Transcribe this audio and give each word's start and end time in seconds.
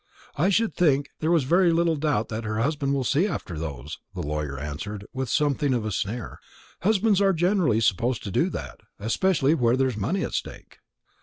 "I 0.35 0.49
should 0.49 0.73
think 0.73 1.11
there 1.19 1.29
was 1.29 1.43
very 1.43 1.71
little 1.71 1.95
doubt 1.95 2.29
that 2.29 2.43
her 2.43 2.57
husband 2.57 2.95
will 2.95 3.03
see 3.03 3.27
after 3.27 3.59
those," 3.59 3.99
the 4.15 4.23
lawyer 4.23 4.57
answered, 4.57 5.05
with 5.13 5.29
something 5.29 5.75
of 5.75 5.85
a 5.85 5.91
sneer; 5.91 6.39
"husbands 6.81 7.21
are 7.21 7.33
generally 7.33 7.81
supposed 7.81 8.23
to 8.23 8.31
do 8.31 8.49
that, 8.49 8.79
especially 8.97 9.53
where 9.53 9.77
there 9.77 9.89
is 9.89 9.97
money 9.97 10.23
at 10.23 10.33
stake." 10.33 10.79